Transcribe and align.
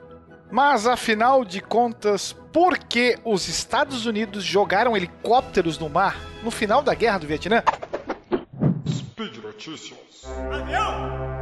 Mas 0.50 0.88
afinal 0.88 1.46
de 1.46 1.62
contas, 1.62 2.36
por 2.52 2.76
que 2.80 3.20
os 3.24 3.48
Estados 3.48 4.08
Unidos 4.08 4.44
jogaram 4.44 4.98
helicópteros 4.98 5.78
no 5.78 5.88
mar 5.88 6.18
no 6.42 6.50
final 6.50 6.82
da 6.82 6.96
Guerra 6.96 7.20
do 7.20 7.28
Vietnã? 7.28 7.62
Speed 8.90 9.38
Notícias. 9.44 10.26
Avião! 10.52 11.41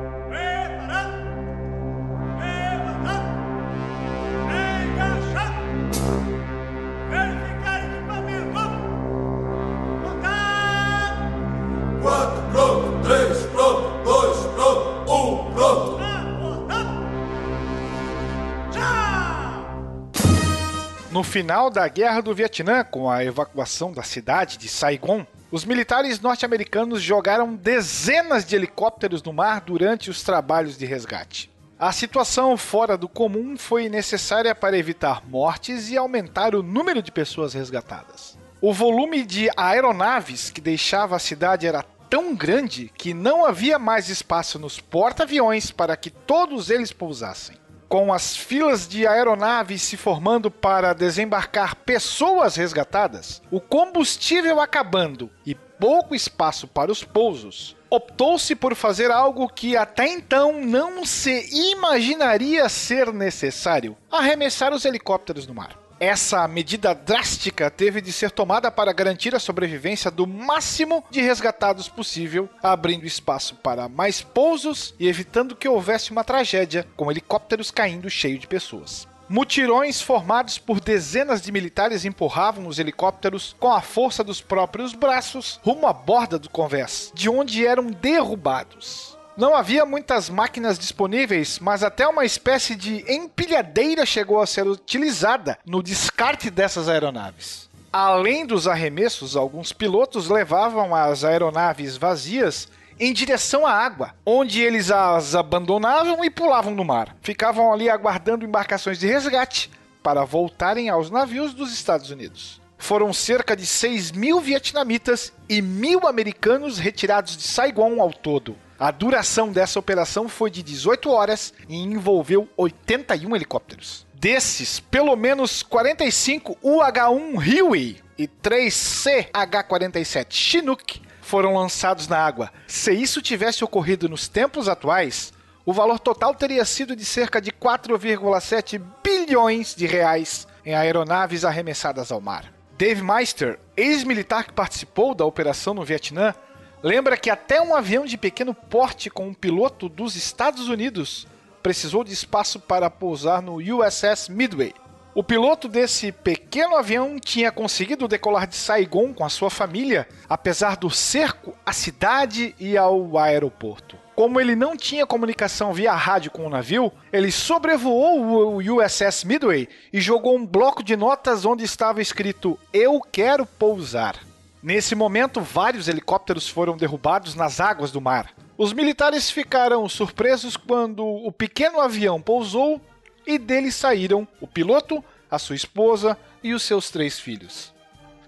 Final 21.30 21.70
da 21.70 21.88
Guerra 21.88 22.22
do 22.22 22.34
Vietnã, 22.34 22.84
com 22.84 23.08
a 23.08 23.24
evacuação 23.24 23.92
da 23.92 24.02
cidade 24.02 24.58
de 24.58 24.68
Saigon, 24.68 25.28
os 25.52 25.64
militares 25.64 26.20
norte-americanos 26.20 27.04
jogaram 27.04 27.56
dezenas 27.56 28.44
de 28.44 28.56
helicópteros 28.56 29.22
no 29.22 29.32
mar 29.32 29.62
durante 29.62 30.10
os 30.10 30.24
trabalhos 30.24 30.76
de 30.76 30.88
resgate. 30.88 31.52
A 31.78 31.92
situação 31.92 32.58
fora 32.58 32.98
do 32.98 33.08
comum 33.08 33.56
foi 33.56 33.90
necessária 33.90 34.56
para 34.56 34.76
evitar 34.76 35.24
mortes 35.30 35.92
e 35.92 35.98
aumentar 35.98 36.56
o 36.56 36.64
número 36.64 37.00
de 37.00 37.12
pessoas 37.12 37.54
resgatadas. 37.54 38.36
O 38.60 38.74
volume 38.74 39.24
de 39.24 39.52
aeronaves 39.56 40.50
que 40.50 40.60
deixava 40.60 41.16
a 41.16 41.20
cidade 41.20 41.68
era 41.68 41.84
tão 42.10 42.34
grande 42.34 42.92
que 42.98 43.14
não 43.14 43.46
havia 43.46 43.78
mais 43.78 44.10
espaço 44.10 44.58
nos 44.58 44.80
porta-aviões 44.80 45.70
para 45.70 45.96
que 45.96 46.10
todos 46.10 46.72
eles 46.72 46.92
pousassem. 46.92 47.56
Com 47.90 48.14
as 48.14 48.38
filas 48.38 48.88
de 48.88 49.08
aeronaves 49.08 49.82
se 49.82 49.98
formando 49.98 50.52
para 50.52 50.94
desembarcar 50.94 51.76
pessoas 51.76 52.56
resgatadas, 52.56 53.42
o 53.50 53.60
combustível 53.60 54.62
acabando 54.62 55.28
e 55.44 55.56
pouco 55.56 56.14
espaço 56.14 56.68
para 56.68 56.92
os 56.92 57.04
pousos, 57.04 57.76
optou-se 57.90 58.56
por 58.56 58.76
fazer 58.76 59.10
algo 59.10 59.50
que 59.50 59.76
até 59.76 60.08
então 60.08 60.64
não 60.64 61.04
se 61.04 61.50
imaginaria 61.72 62.70
ser 62.70 63.12
necessário: 63.12 63.98
arremessar 64.12 64.72
os 64.72 64.86
helicópteros 64.86 65.48
no 65.48 65.56
mar. 65.56 65.79
Essa 66.00 66.48
medida 66.48 66.96
drástica 66.96 67.70
teve 67.70 68.00
de 68.00 68.14
ser 68.14 68.32
tomada 68.32 68.72
para 68.72 68.94
garantir 68.94 69.36
a 69.36 69.40
sobrevivência 69.40 70.10
do 70.10 70.26
máximo 70.26 71.04
de 71.12 71.20
resgatados 71.20 71.90
possível, 71.90 72.48
abrindo 72.64 73.06
espaço 73.06 73.56
para 73.56 73.90
mais 73.90 74.22
pousos 74.22 74.94
e 74.98 75.10
evitando 75.10 75.58
que 75.58 75.68
houvesse 75.68 76.12
uma 76.12 76.24
tragédia, 76.24 76.88
com 76.96 77.12
helicópteros 77.12 77.70
caindo 77.70 78.10
cheio 78.10 78.40
de 78.40 78.48
pessoas. 78.48 79.10
Mutirões 79.28 80.02
formados 80.02 80.58
por 80.58 80.80
dezenas 80.80 81.42
de 81.42 81.52
militares 81.52 82.06
empurravam 82.06 82.66
os 82.66 82.80
helicópteros 82.80 83.54
com 83.60 83.72
a 83.72 83.82
força 83.82 84.24
dos 84.24 84.40
próprios 84.40 84.94
braços 84.94 85.60
rumo 85.64 85.86
à 85.86 85.92
borda 85.92 86.40
do 86.40 86.50
convés, 86.50 87.12
de 87.14 87.30
onde 87.30 87.68
eram 87.68 87.92
derrubados. 87.92 89.19
Não 89.40 89.56
havia 89.56 89.86
muitas 89.86 90.30
máquinas 90.30 90.78
disponíveis, 90.78 91.60
mas 91.60 91.82
até 91.82 92.06
uma 92.06 92.26
espécie 92.26 92.76
de 92.76 93.10
empilhadeira 93.10 94.06
chegou 94.06 94.42
a 94.42 94.46
ser 94.46 94.68
utilizada 94.68 95.58
no 95.66 95.82
descarte 95.82 96.50
dessas 96.50 96.90
aeronaves. 96.90 97.70
Além 97.90 98.46
dos 98.46 98.68
arremessos, 98.68 99.38
alguns 99.38 99.72
pilotos 99.72 100.28
levavam 100.28 100.94
as 100.94 101.24
aeronaves 101.24 101.96
vazias 101.96 102.68
em 103.00 103.14
direção 103.14 103.66
à 103.66 103.72
água, 103.72 104.14
onde 104.26 104.62
eles 104.62 104.92
as 104.92 105.34
abandonavam 105.36 106.22
e 106.26 106.30
pulavam 106.30 106.76
no 106.76 106.84
mar. 106.84 107.16
Ficavam 107.22 107.72
ali 107.72 107.90
aguardando 107.90 108.44
embarcações 108.44 109.00
de 109.00 109.08
resgate 109.08 109.72
para 110.04 110.26
voltarem 110.26 110.90
aos 110.90 111.10
navios 111.10 111.54
dos 111.54 111.72
Estados 111.72 112.10
Unidos. 112.12 112.60
Foram 112.80 113.14
cerca 113.14 113.56
de 113.56 113.66
6 113.66 114.14
mil 114.14 114.40
vietnamitas 114.40 115.32
e 115.48 115.62
mil 115.62 116.08
americanos 116.08 116.80
retirados 116.80 117.38
de 117.38 117.44
Saigon 117.44 118.02
ao 118.02 118.12
todo. 118.12 118.56
A 118.80 118.90
duração 118.90 119.52
dessa 119.52 119.78
operação 119.78 120.30
foi 120.30 120.50
de 120.50 120.64
18 120.64 121.12
horas 121.12 121.54
e 121.68 121.76
envolveu 121.76 122.48
81 122.56 123.36
helicópteros. 123.36 124.08
Desses, 124.16 124.80
pelo 124.80 125.16
menos 125.16 125.62
45 125.62 126.58
UH-1 126.64 127.36
Huey 127.36 127.98
e 128.18 128.26
3 128.26 128.74
CH-47 128.74 130.28
Chinook 130.30 131.02
foram 131.22 131.56
lançados 131.56 132.08
na 132.08 132.18
água. 132.18 132.52
Se 132.66 132.92
isso 132.94 133.22
tivesse 133.22 133.64
ocorrido 133.64 134.10
nos 134.10 134.28
tempos 134.28 134.68
atuais, 134.70 135.32
o 135.66 135.74
valor 135.74 136.00
total 136.00 136.34
teria 136.34 136.66
sido 136.66 136.96
de 136.96 137.06
cerca 137.06 137.42
de 137.42 137.52
4,7 137.52 138.82
bilhões 139.04 139.76
de 139.76 139.86
reais 139.86 140.48
em 140.66 140.74
aeronaves 140.74 141.46
arremessadas 141.46 142.12
ao 142.12 142.20
mar. 142.20 142.59
Dave 142.80 143.04
Meister, 143.04 143.60
ex-militar 143.76 144.46
que 144.46 144.54
participou 144.54 145.14
da 145.14 145.26
operação 145.26 145.74
no 145.74 145.84
Vietnã, 145.84 146.34
lembra 146.82 147.18
que 147.18 147.30
até 147.30 147.62
um 147.62 147.76
avião 147.76 148.06
de 148.06 148.18
pequeno 148.18 148.54
porte 148.54 149.10
com 149.10 149.28
um 149.28 149.34
piloto 149.34 149.90
dos 149.90 150.16
Estados 150.16 150.70
Unidos 150.70 151.28
precisou 151.62 152.06
de 152.06 152.14
espaço 152.14 152.58
para 152.58 152.90
pousar 152.90 153.42
no 153.42 153.56
USS 153.58 154.30
Midway. 154.30 154.74
O 155.14 155.22
piloto 155.22 155.68
desse 155.68 156.14
pequeno 156.14 156.78
avião 156.78 157.20
tinha 157.20 157.52
conseguido 157.52 158.08
decolar 158.08 158.48
de 158.48 158.56
Saigon 158.56 159.14
com 159.14 159.26
a 159.26 159.30
sua 159.30 159.50
família, 159.50 160.08
apesar 160.30 160.78
do 160.78 160.90
cerco 160.90 161.54
à 161.66 161.74
cidade 161.74 162.56
e 162.58 162.78
ao 162.78 163.18
aeroporto. 163.18 163.98
Como 164.20 164.38
ele 164.38 164.54
não 164.54 164.76
tinha 164.76 165.06
comunicação 165.06 165.72
via 165.72 165.94
rádio 165.94 166.30
com 166.30 166.46
o 166.46 166.50
navio, 166.50 166.92
ele 167.10 167.32
sobrevoou 167.32 168.54
o 168.54 168.58
USS 168.58 169.24
Midway 169.24 169.70
e 169.94 170.02
jogou 170.02 170.36
um 170.36 170.46
bloco 170.46 170.84
de 170.84 170.98
notas 170.98 171.46
onde 171.46 171.64
estava 171.64 172.02
escrito: 172.02 172.60
Eu 172.74 173.00
quero 173.00 173.46
pousar. 173.46 174.20
Nesse 174.62 174.94
momento, 174.94 175.40
vários 175.40 175.88
helicópteros 175.88 176.50
foram 176.50 176.76
derrubados 176.76 177.34
nas 177.34 177.62
águas 177.62 177.94
do 177.94 178.02
mar. 178.02 178.34
Os 178.58 178.74
militares 178.74 179.32
ficaram 179.32 179.88
surpresos 179.88 180.58
quando 180.58 181.06
o 181.08 181.32
pequeno 181.32 181.80
avião 181.80 182.22
pousou 182.22 182.82
e 183.26 183.38
dele 183.38 183.72
saíram 183.72 184.28
o 184.42 184.48
piloto, 184.48 185.02
a 185.32 185.40
sua 185.40 185.56
esposa 185.56 186.18
e 186.44 186.54
os 186.54 186.64
seus 186.64 186.92
três 186.92 187.18
filhos. 187.18 187.74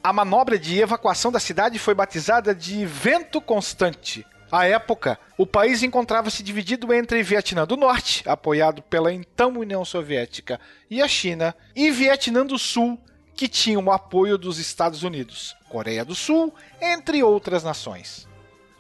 A 0.02 0.14
manobra 0.14 0.58
de 0.58 0.80
evacuação 0.80 1.34
da 1.34 1.40
cidade 1.42 1.78
foi 1.78 1.94
batizada 1.94 2.56
de 2.56 2.86
Vento 2.86 3.42
Constante. 3.42 4.26
À 4.52 4.66
época, 4.66 5.18
o 5.38 5.48
país 5.48 5.82
encontrava-se 5.82 6.44
dividido 6.44 6.94
entre 6.94 7.24
Vietnã 7.24 7.66
do 7.66 7.78
Norte, 7.78 8.22
apoiado 8.28 8.82
pela 8.82 9.14
então 9.14 9.58
União 9.58 9.86
Soviética, 9.86 10.60
e 10.90 11.02
a 11.02 11.08
China, 11.08 11.56
e 11.74 11.90
Vietnã 11.90 12.46
do 12.46 12.60
Sul, 12.60 13.00
que 13.34 13.48
tinha 13.48 13.80
o 13.80 13.92
apoio 13.92 14.38
dos 14.38 14.60
Estados 14.60 15.04
Unidos, 15.04 15.56
Coreia 15.70 16.04
do 16.04 16.14
Sul, 16.14 16.54
entre 16.82 17.24
outras 17.24 17.64
nações. 17.64 18.28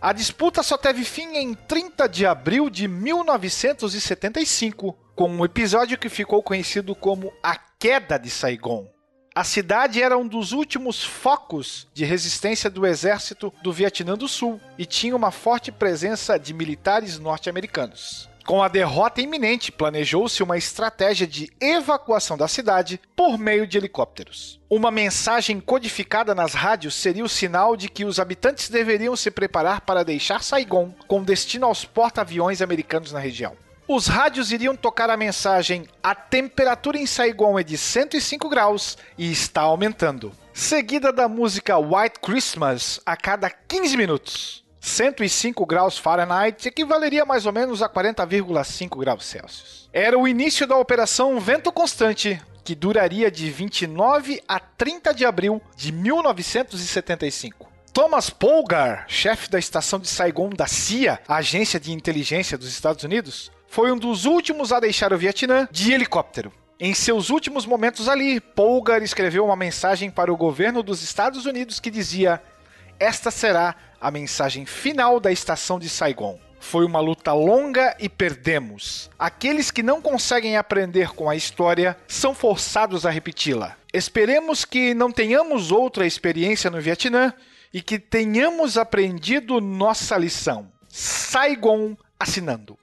A 0.01 0.12
disputa 0.12 0.62
só 0.62 0.78
teve 0.78 1.06
fim 1.06 1.38
em 1.38 1.54
30 1.54 2.10
de 2.10 2.25
abril 2.25 2.69
de 2.69 2.90
1975, 2.90 4.94
com 5.16 5.30
um 5.30 5.45
episódio 5.45 5.98
que 5.98 6.10
ficou 6.10 6.44
conhecido 6.44 6.94
como 6.94 7.31
a 7.42 7.56
Queda 7.56 8.19
de 8.19 8.30
Saigon. 8.30 8.91
A 9.33 9.45
cidade 9.45 10.04
era 10.04 10.18
um 10.18 10.28
dos 10.28 10.51
últimos 10.51 11.01
focos 11.01 11.88
de 11.94 12.04
resistência 12.04 12.69
do 12.69 12.86
exército 12.86 13.54
do 13.63 13.72
Vietnã 13.72 14.18
do 14.18 14.28
Sul 14.28 14.60
e 14.78 14.86
tinha 14.86 15.16
uma 15.16 15.31
forte 15.31 15.72
presença 15.72 16.38
de 16.38 16.54
militares 16.54 17.18
norte-americanos. 17.18 18.30
Com 18.45 18.62
a 18.62 18.68
derrota 18.68 19.22
iminente, 19.22 19.72
planejou-se 19.72 20.44
uma 20.44 20.57
estratégia 20.57 21.25
de 21.25 21.50
evacuação 21.62 22.38
da 22.38 22.50
cidade 22.50 23.00
por 23.16 23.38
meio 23.38 23.66
de 23.66 23.78
helicópteros. 23.78 24.60
Uma 24.69 24.92
mensagem 24.92 25.62
codificada 25.62 26.36
nas 26.36 26.54
rádios 26.54 26.94
seria 26.95 27.24
o 27.24 27.30
sinal 27.30 27.78
de 27.78 27.88
que 27.88 28.04
os 28.04 28.19
habitantes 28.19 28.68
deveriam 28.68 29.16
se 29.16 29.31
preparar 29.31 29.80
para 29.80 30.04
deixar 30.04 30.44
Saigon 30.44 30.94
com 31.07 31.24
destino 31.24 31.68
aos 31.68 31.86
porta-aviões 31.86 32.62
americanos 32.62 33.13
na 33.13 33.19
região. 33.19 33.56
Os 33.94 34.08
rádios 34.08 34.54
iriam 34.54 34.74
tocar 34.74 35.10
a 35.10 35.18
mensagem: 35.18 35.86
a 36.02 36.16
temperatura 36.16 36.98
em 36.98 37.06
Saigon 37.06 37.60
é 37.60 37.64
de 37.64 37.78
105 37.78 38.48
graus 38.48 38.98
e 39.18 39.30
está 39.30 39.64
aumentando. 39.64 40.32
seguida 40.54 41.12
da 41.12 41.28
música 41.28 41.78
White 41.78 42.22
Christmas 42.22 43.02
a 43.06 43.18
cada 43.18 43.50
15 43.50 43.98
minutos. 43.98 44.64
105 44.80 45.66
graus 45.66 45.98
Fahrenheit 45.98 46.66
equivaleria 46.70 47.26
mais 47.26 47.46
ou 47.46 47.52
menos 47.52 47.82
a 47.84 47.90
40,5 47.90 48.98
graus 48.98 49.26
Celsius. 49.26 49.90
Era 49.92 50.18
o 50.18 50.26
início 50.26 50.66
da 50.66 50.78
Operação 50.78 51.38
Vento 51.38 51.70
Constante, 51.70 52.42
que 52.64 52.74
duraria 52.74 53.30
de 53.30 53.50
29 53.50 54.42
a 54.48 54.58
30 54.58 55.14
de 55.14 55.26
abril 55.26 55.62
de 55.76 55.92
1975. 55.92 57.70
Thomas 57.94 58.30
Polgar, 58.30 59.04
chefe 59.10 59.50
da 59.50 59.60
estação 59.60 60.00
de 60.00 60.08
Saigon 60.08 60.50
da 60.50 60.66
CIA, 60.66 61.20
agência 61.28 61.78
de 61.78 61.92
inteligência 61.92 62.58
dos 62.58 62.70
Estados 62.70 63.04
Unidos, 63.04 63.52
foi 63.68 63.92
um 63.92 63.98
dos 63.98 64.24
últimos 64.24 64.72
a 64.72 64.80
deixar 64.80 65.12
o 65.12 65.18
Vietnã 65.18 65.68
de 65.70 65.92
helicóptero. 65.92 66.54
Em 66.80 66.94
seus 66.94 67.30
últimos 67.30 67.66
momentos 67.66 68.08
ali, 68.08 68.40
Polgar 68.40 69.04
escreveu 69.04 69.44
uma 69.44 69.58
mensagem 69.58 70.10
para 70.10 70.32
o 70.32 70.38
governo 70.38 70.82
dos 70.82 71.04
Estados 71.04 71.46
Unidos 71.46 71.82
que 71.82 71.92
dizia: 71.92 72.42
Esta 72.98 73.30
será 73.30 73.76
a 74.00 74.10
mensagem 74.10 74.66
final 74.66 75.20
da 75.20 75.32
estação 75.32 75.78
de 75.78 75.90
Saigon. 75.90 76.40
Foi 76.62 76.86
uma 76.86 77.02
luta 77.02 77.34
longa 77.34 77.98
e 78.00 78.08
perdemos. 78.08 79.10
Aqueles 79.20 79.70
que 79.70 79.84
não 79.84 80.02
conseguem 80.02 80.56
aprender 80.56 81.10
com 81.10 81.30
a 81.30 81.36
história 81.36 81.98
são 82.08 82.34
forçados 82.34 83.06
a 83.06 83.10
repeti-la. 83.10 83.76
Esperemos 83.94 84.64
que 84.64 84.94
não 84.94 85.12
tenhamos 85.12 85.72
outra 85.72 86.06
experiência 86.06 86.70
no 86.70 86.80
Vietnã 86.80 87.34
e 87.73 87.81
que 87.81 88.00
tenhamos 88.00 88.77
aprendido 88.77 89.62
nossa 89.62 90.18
lição. 90.18 90.71
Saigon 90.88 91.95
assinando. 92.19 92.77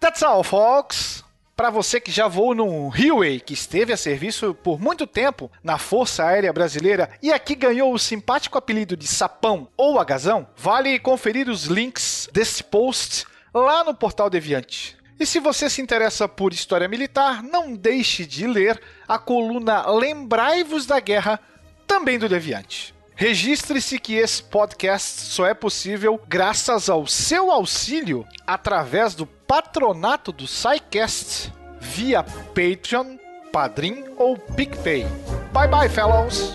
That's 0.00 0.22
all, 0.22 0.42
folks. 0.42 1.22
Para 1.54 1.68
você 1.68 2.00
que 2.00 2.10
já 2.10 2.26
voou 2.26 2.54
num 2.54 2.88
Huey, 2.88 3.38
que 3.38 3.52
esteve 3.52 3.92
a 3.92 3.96
serviço 3.96 4.54
por 4.54 4.80
muito 4.80 5.06
tempo 5.06 5.52
na 5.62 5.76
Força 5.76 6.24
Aérea 6.24 6.50
Brasileira 6.54 7.10
e 7.22 7.30
aqui 7.30 7.54
ganhou 7.54 7.92
o 7.92 7.98
simpático 7.98 8.56
apelido 8.56 8.96
de 8.96 9.06
Sapão 9.06 9.68
ou 9.76 10.00
Agazão, 10.00 10.48
vale 10.56 10.98
conferir 10.98 11.50
os 11.50 11.64
links 11.64 12.30
desse 12.32 12.64
post 12.64 13.26
lá 13.52 13.84
no 13.84 13.94
portal 13.94 14.30
Deviante. 14.30 14.96
E 15.18 15.26
se 15.26 15.38
você 15.38 15.68
se 15.68 15.82
interessa 15.82 16.26
por 16.26 16.54
história 16.54 16.88
militar, 16.88 17.42
não 17.42 17.76
deixe 17.76 18.24
de 18.24 18.46
ler 18.46 18.80
a 19.06 19.18
coluna 19.18 19.86
Lembrai-vos 19.90 20.86
da 20.86 20.98
Guerra, 20.98 21.38
também 21.86 22.18
do 22.18 22.26
Deviante. 22.26 22.94
Registre-se 23.20 23.98
que 23.98 24.14
esse 24.14 24.42
podcast 24.42 25.20
só 25.20 25.44
é 25.44 25.52
possível 25.52 26.18
graças 26.26 26.88
ao 26.88 27.06
seu 27.06 27.50
auxílio 27.50 28.26
através 28.46 29.14
do 29.14 29.26
patronato 29.26 30.32
do 30.32 30.46
SciCast 30.46 31.52
via 31.78 32.22
Patreon, 32.22 33.18
Padrim 33.52 34.04
ou 34.16 34.38
PicPay. 34.38 35.06
Bye 35.52 35.68
bye, 35.68 35.88
fellows! 35.90 36.54